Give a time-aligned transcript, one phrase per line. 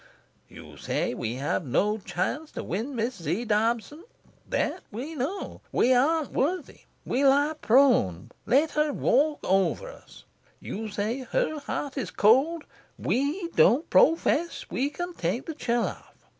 [0.49, 3.45] You say we have no chance to win Miss Z.
[3.45, 4.03] Dobson.
[4.49, 5.61] That we know.
[5.71, 6.85] We aren't worthy.
[7.05, 8.31] We lie prone.
[8.47, 10.23] Let her walk over us.
[10.59, 12.63] You say her heart is cold.
[12.97, 16.15] We don't pro fess we can take the chill off.